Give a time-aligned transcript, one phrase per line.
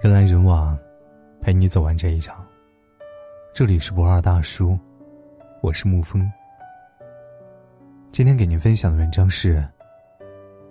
[0.00, 0.78] 人来人往，
[1.40, 2.46] 陪你走完这一场。
[3.52, 4.78] 这里是不二大叔，
[5.60, 6.30] 我是沐风。
[8.12, 9.60] 今天给您分享的文章是：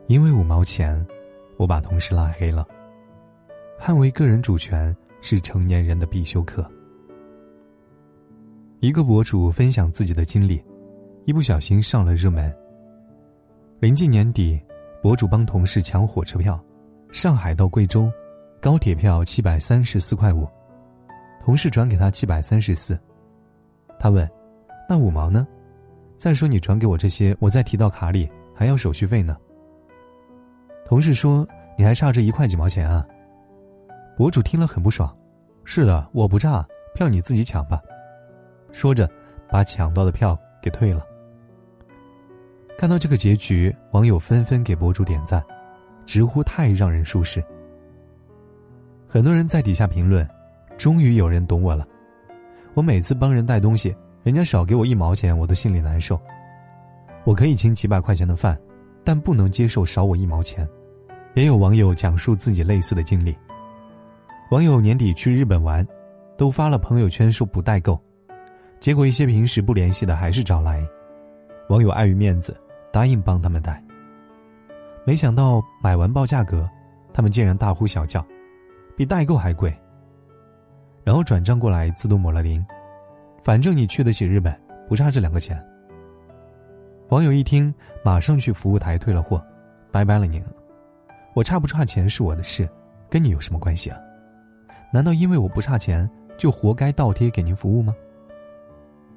[0.07, 1.05] 因为五毛钱，
[1.57, 2.65] 我把同事拉黑了。
[3.77, 6.65] 捍卫个人主权是成年人的必修课。
[8.79, 10.63] 一个博主分享自己的经历，
[11.25, 12.55] 一不小心上了热门。
[13.81, 14.57] 临近年底，
[15.01, 16.57] 博主帮同事抢火车票，
[17.11, 18.09] 上海到贵州。
[18.59, 20.47] 高铁票七百三十四块五，
[21.39, 22.99] 同事转给他七百三十四，
[23.99, 24.27] 他问
[24.89, 25.47] ：“那五毛呢？”
[26.17, 29.37] 再说你转给我这些，我再提到卡里还要手续费呢。
[30.83, 31.47] 同事说
[31.77, 33.05] ：“你还差这一块几毛钱啊？”
[34.17, 35.15] 博主听了很不爽
[35.63, 37.79] ：“是的，我不差，票你自己抢吧。”
[38.73, 39.07] 说着，
[39.49, 41.05] 把抢到的票给退了。
[42.79, 45.43] 看到这个结局，网友纷纷给博主点赞，
[46.05, 47.43] 直呼太让人舒适。
[49.07, 50.27] 很多人在底下评论
[50.77, 51.87] ：“终于有人懂我了。
[52.73, 56.19] 我每次帮人带东西，人家少给我一毛钱，我都心里难受。
[57.23, 58.57] 我可以请几百块钱的饭，
[59.03, 60.67] 但不能接受少我一毛钱。”
[61.35, 63.37] 也有网友讲述自己类似的经历。
[64.49, 65.87] 网友年底去日本玩，
[66.35, 67.99] 都发了朋友圈说不代购，
[68.79, 70.83] 结果一些平时不联系的还是找来。
[71.69, 72.59] 网友碍于面子，
[72.91, 73.83] 答应帮他们带。
[75.05, 76.67] 没想到买完报价格，
[77.13, 78.25] 他们竟然大呼小叫。
[78.97, 79.73] 比代购还贵。
[81.03, 82.65] 然后转账过来自动抹了零，
[83.43, 84.59] 反正你去得起日本，
[84.89, 85.63] 不差这两个钱。
[87.09, 89.41] 网友一听，马上去服务台退了货，
[89.91, 90.43] 拜拜了您。
[91.35, 92.67] 我差不差钱是我的事，
[93.07, 93.99] 跟你有什么关系啊？
[94.91, 97.95] 难道因为我不差钱，就活该倒贴给您服务吗？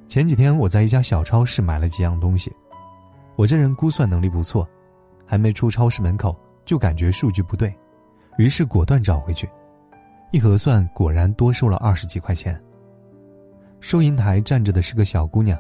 [0.06, 2.54] 前几天我在一家小超市买了几样东西，
[3.34, 4.68] 我这人估算能力不错，
[5.24, 6.36] 还没出超市门口
[6.66, 7.74] 就感觉数据不对，
[8.36, 9.48] 于是果断找回去。
[10.32, 12.58] 一核算，果然多收了二十几块钱。
[13.80, 15.58] 收银台站着的是个小姑娘，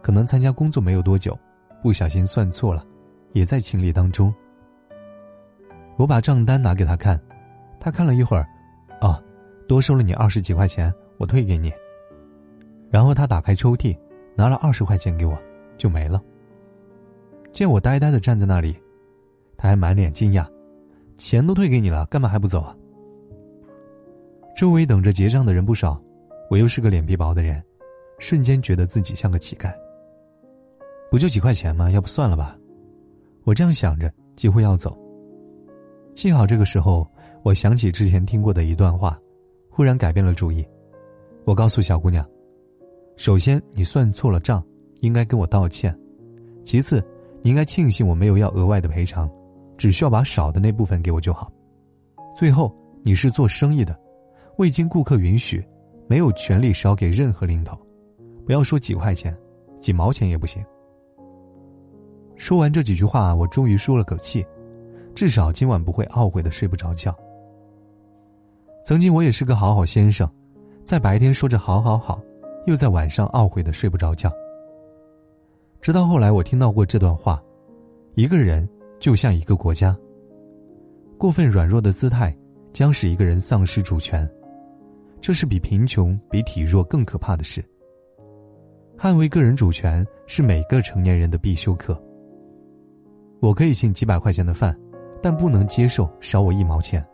[0.00, 1.38] 可能参加工作没有多久，
[1.82, 2.82] 不小心算错了，
[3.32, 4.34] 也在情理当中。
[5.98, 7.20] 我把账单拿给她看，
[7.78, 8.48] 她看了一会儿，
[9.02, 9.22] 哦，
[9.68, 11.70] 多收了你二十几块钱，我退给你。
[12.90, 13.94] 然后她打开抽屉，
[14.34, 15.38] 拿了二十块钱给我，
[15.76, 16.22] 就没了。
[17.52, 18.74] 见我呆呆的站在那里，
[19.58, 20.46] 她还满脸惊讶
[21.18, 22.74] ：“钱都退给你了，干嘛还不走啊？”
[24.58, 26.02] 周围等着结账的人不少，
[26.50, 27.62] 我又是个脸皮薄的人，
[28.18, 29.72] 瞬间觉得自己像个乞丐。
[31.12, 31.88] 不就几块钱吗？
[31.92, 32.58] 要不算了吧？
[33.44, 34.98] 我这样想着，几乎要走。
[36.16, 37.08] 幸好这个时候，
[37.44, 39.16] 我想起之前听过的一段话，
[39.70, 40.66] 忽然改变了主意。
[41.44, 42.28] 我告诉小姑娘
[43.16, 44.60] ：“首先，你算错了账，
[45.02, 45.92] 应该跟我道歉；
[46.64, 47.00] 其次，
[47.42, 49.30] 你应该庆幸我没有要额外的赔偿，
[49.76, 51.48] 只需要把少的那部分给我就好。
[52.36, 53.96] 最后，你是做生意的。”
[54.58, 55.64] 未经顾客允许，
[56.08, 57.78] 没有权利少给任何零头，
[58.44, 59.36] 不要说几块钱，
[59.80, 60.60] 几毛钱也不行。
[62.34, 64.44] 说完这几句话，我终于舒了口气，
[65.14, 67.16] 至少今晚不会懊悔的睡不着觉。
[68.84, 70.28] 曾经我也是个好好先生，
[70.84, 72.20] 在白天说着好好好，
[72.66, 74.28] 又在晚上懊悔的睡不着觉。
[75.80, 77.40] 直到后来，我听到过这段话：
[78.14, 78.68] 一个人
[78.98, 79.96] 就像一个国家，
[81.16, 82.36] 过分软弱的姿态
[82.72, 84.28] 将使一个人丧失主权。
[85.20, 87.64] 这是比贫穷、比体弱更可怕的事。
[88.96, 92.00] 捍卫个人主权是每个成年人的必修课。
[93.40, 94.76] 我可以请几百块钱的饭，
[95.22, 97.04] 但不能接受少我一毛钱。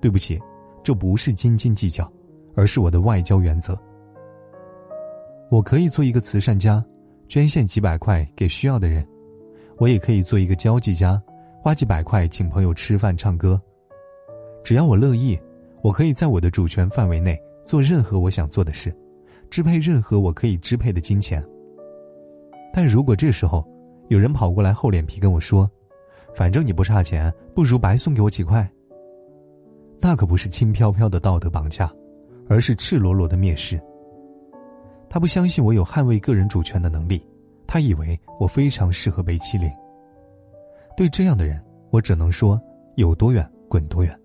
[0.00, 0.38] 对不起，
[0.82, 2.10] 这不是斤斤计较，
[2.54, 3.78] 而是我的外交原则。
[5.50, 6.84] 我可以做一个慈善家，
[7.26, 9.02] 捐献几百块给需要的人；
[9.78, 11.20] 我也可以做一个交际家，
[11.62, 13.60] 花几百块请朋友吃饭、唱歌。
[14.62, 15.38] 只要我乐意。
[15.82, 18.94] 我可以在我的主权范围内做任何我想做的事，
[19.50, 21.44] 支配任何我可以支配的金钱。
[22.72, 23.66] 但如果这时候
[24.08, 25.70] 有人跑过来厚脸皮跟我说
[26.34, 28.68] ：“反正你不差钱，不如白送给我几块。”
[30.00, 31.92] 那可不是轻飘飘的道德绑架，
[32.48, 33.80] 而是赤裸裸的蔑视。
[35.08, 37.24] 他不相信我有捍卫个人主权的能力，
[37.66, 39.70] 他以为我非常适合被欺凌。
[40.96, 41.60] 对这样的人，
[41.90, 42.60] 我只能说：
[42.96, 44.16] 有多远滚多远。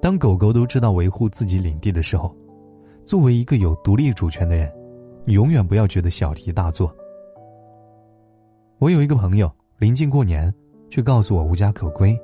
[0.00, 2.34] 当狗狗都知道维护自己领地的时候，
[3.04, 4.72] 作为一个有独立主权的人，
[5.24, 6.94] 你永远不要觉得小题大做。
[8.78, 10.52] 我有一个朋友，临近过年，
[10.90, 12.16] 却告诉我无家可归，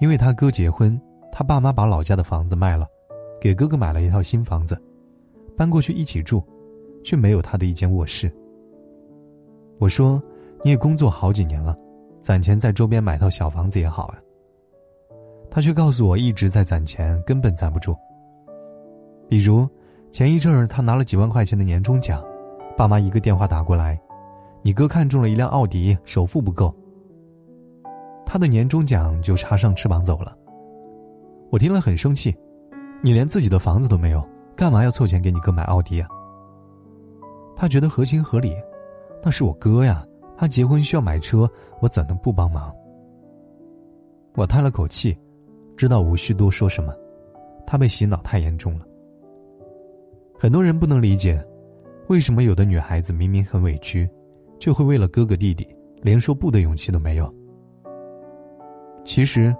[0.00, 0.98] 因为他哥结婚，
[1.32, 2.86] 他爸妈把老家的房子卖了，
[3.40, 4.80] 给哥哥买了一套新房子，
[5.56, 6.42] 搬过去一起住，
[7.02, 8.32] 却没有他的一间卧室。
[9.78, 10.22] 我说
[10.62, 11.76] ：“你也工作好几年了，
[12.22, 14.18] 攒钱在周边买套小房子也好啊。”
[15.50, 17.96] 他却告诉我一直在攒钱，根本攒不住。
[19.28, 19.68] 比如，
[20.12, 22.24] 前一阵儿他拿了几万块钱的年终奖，
[22.76, 24.00] 爸妈一个电话打过来，
[24.62, 26.74] 你哥看中了一辆奥迪，首付不够。
[28.24, 30.36] 他的年终奖就插上翅膀走了。
[31.50, 32.32] 我听了很生气，
[33.02, 34.24] 你连自己的房子都没有，
[34.54, 36.08] 干嘛要凑钱给你哥买奥迪啊？
[37.56, 38.54] 他觉得合情合理，
[39.20, 40.06] 那是我哥呀，
[40.36, 41.50] 他结婚需要买车，
[41.80, 42.72] 我怎能不帮忙？
[44.36, 45.18] 我叹了口气。
[45.80, 46.94] 知道无需多说什么，
[47.66, 48.84] 他被洗脑太严重了。
[50.38, 51.42] 很多人不能理解，
[52.08, 54.06] 为什么有的女孩子明明很委屈，
[54.58, 55.66] 却会为了哥哥弟弟
[56.02, 57.34] 连说不的勇气都没有。
[59.06, 59.56] 其实，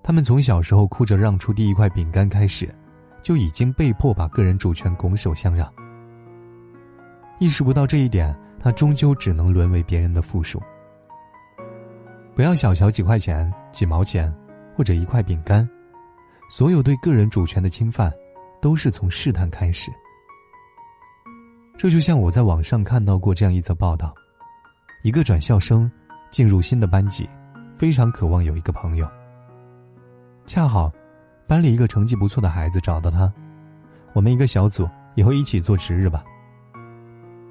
[0.00, 2.72] 他们从小时候哭着让出第一块饼干开始，
[3.20, 5.68] 就已经被迫把个人主权拱手相让。
[7.40, 10.62] 意识不到这一点，他终究只能沦为别人的附属。
[12.36, 14.32] 不要小瞧几块钱、几毛钱。
[14.78, 15.68] 或者一块饼干，
[16.48, 18.12] 所有对个人主权的侵犯，
[18.60, 19.90] 都是从试探开始。
[21.76, 24.14] 这就像我在网上看到过这样一则报道：
[25.02, 25.90] 一个转校生
[26.30, 27.28] 进入新的班级，
[27.74, 29.08] 非常渴望有一个朋友。
[30.46, 30.92] 恰好，
[31.48, 33.32] 班里一个成绩不错的孩子找到他，
[34.12, 36.22] 我们一个小组，以后一起做值日吧。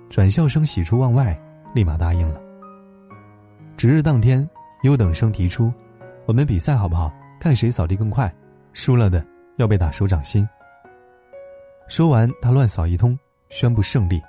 [0.08, 1.38] 转校生喜出望外，
[1.76, 2.42] 立马答应了。
[3.76, 4.50] 值日当天，
[4.84, 5.74] 优等生提出。
[6.28, 7.10] 我们比赛好不好？
[7.40, 8.30] 看谁扫地更快，
[8.74, 9.26] 输了的
[9.56, 10.46] 要被打手掌心。
[11.88, 14.22] 说完，他乱扫一通，宣布胜利。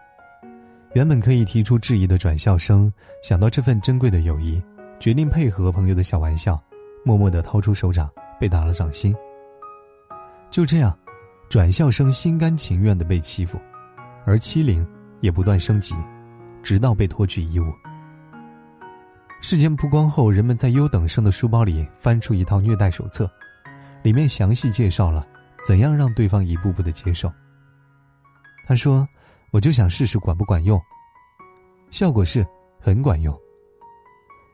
[0.95, 4.63] 原本可以提出质疑的转校生，想到这份珍贵的友谊，
[5.01, 6.63] 决定配合朋友的小玩笑，
[7.05, 8.09] 默默地掏出手掌，
[8.39, 9.13] 被打了掌心。
[10.53, 10.97] 就这样，
[11.49, 13.59] 转校生心甘情愿地被欺负，
[14.25, 14.87] 而欺凌
[15.21, 15.97] 也不断升级，
[16.63, 17.67] 直到被脱去衣物。
[19.41, 23.31] 事件曝光后，人们在优等生的书包里翻出一套虐待手册，
[24.03, 25.27] 里面详细介绍了
[25.65, 27.33] 怎样让对方一步步的接受。
[28.67, 29.09] 他说
[29.53, 30.81] ：“我就想试试管不管用。”
[31.91, 32.47] 效果是
[32.81, 33.35] 很管用。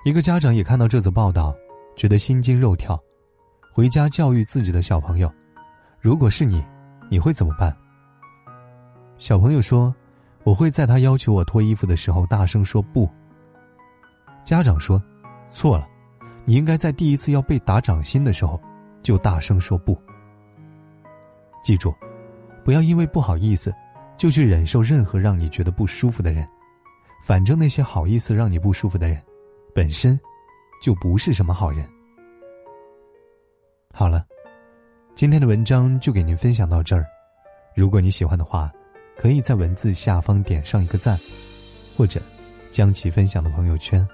[0.04, 1.54] 一个家长也看到这则报道，
[1.96, 3.02] 觉得心惊肉跳，
[3.72, 5.32] 回家教育自己的小朋友
[5.98, 6.62] ：“如果是你，
[7.10, 7.74] 你会怎么办？”
[9.16, 9.92] 小朋友说
[10.44, 13.08] ：“我会在他要求我脱衣服的时候大声说不。”
[14.44, 15.02] 家长说
[15.50, 15.88] ：“错了，
[16.44, 18.60] 你应该在第一次要被打掌心的时候，
[19.02, 19.98] 就大声说不。
[21.62, 21.94] 记住，
[22.62, 23.74] 不要因为不好意思，
[24.18, 26.46] 就去忍受任何让你觉得不舒服的人。
[27.24, 29.20] 反正那些好意思让你不舒服的人，
[29.74, 30.20] 本身
[30.82, 31.88] 就不是什么好人。”
[33.94, 34.26] 好了，
[35.14, 37.06] 今天的文章就给您分享到这儿。
[37.74, 38.70] 如果你喜欢的话，
[39.16, 41.18] 可以在文字下方点上一个赞，
[41.96, 42.20] 或者
[42.70, 44.06] 将其分享到朋友圈。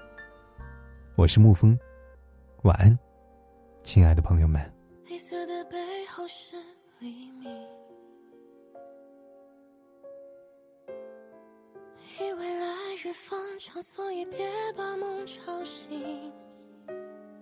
[1.17, 1.77] 我是沐风，
[2.63, 2.97] 晚安，
[3.83, 4.61] 亲爱的朋友们。
[5.05, 6.55] 黑色的背后是
[6.99, 7.51] 黎明，
[12.17, 16.31] 以为来日方长，所以别把梦吵醒。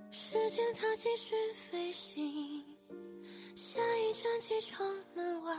[0.09, 2.65] 时间它继续飞行，
[3.55, 5.55] 下一站机场门外，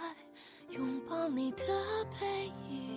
[0.71, 2.90] 拥抱你的背影。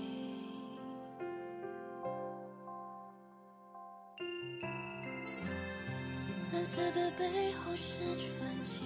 [7.24, 8.86] 最后是纯净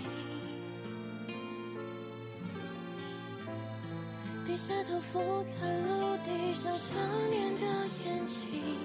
[4.45, 6.95] 低下头俯瞰陆地上想
[7.31, 7.65] 念的
[8.05, 8.77] 眼睛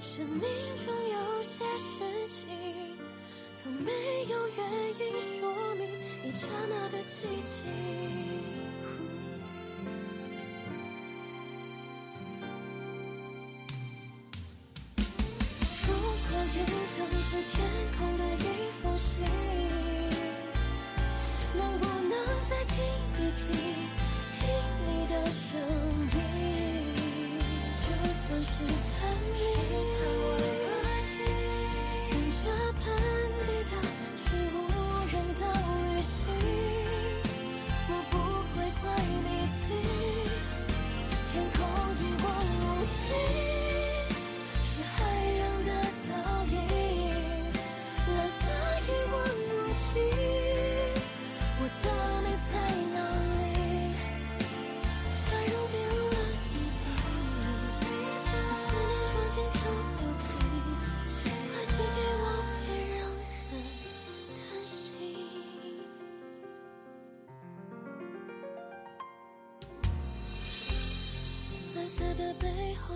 [0.00, 0.42] 生命
[0.76, 2.96] 中有些事情
[3.52, 3.90] 从没
[4.30, 5.88] 有原因说明
[6.22, 7.66] 一刹那的寂静
[15.84, 15.92] 如
[16.28, 17.75] 果云层是天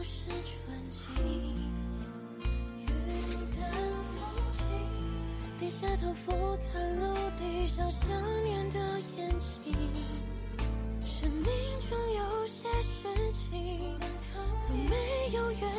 [0.03, 1.01] 是纯净
[2.79, 2.87] 雨
[3.57, 3.71] 淡
[4.03, 4.19] 风
[4.57, 4.67] 轻
[5.59, 6.33] 低下头俯
[6.73, 8.09] 瞰陆地上想
[8.45, 8.79] 念的
[9.17, 9.75] 眼睛。
[11.01, 11.45] 生命
[11.81, 13.99] 中有些事情
[14.67, 15.70] 从没有原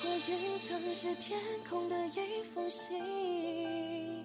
[0.00, 4.24] 如果云层是天空的一封信，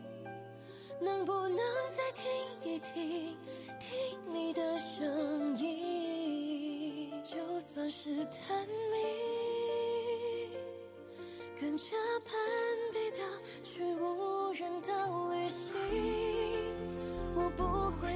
[1.02, 1.58] 能不能
[1.90, 2.24] 再听
[2.64, 3.36] 一听，
[3.80, 7.12] 听你的声音？
[7.24, 8.98] 就算是探秘，
[11.60, 11.86] 跟着
[12.24, 12.36] 攀
[12.92, 13.18] 比的
[13.64, 15.74] 去无人的旅行，
[17.36, 17.64] 我不
[18.00, 18.13] 会